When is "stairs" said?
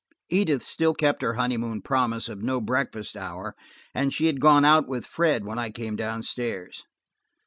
6.23-6.83